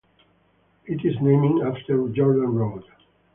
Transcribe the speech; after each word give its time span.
It 0.87 1.05
is 1.05 1.21
named 1.21 1.61
after 1.61 2.07
Jordan 2.09 2.55
Road. 2.55 2.83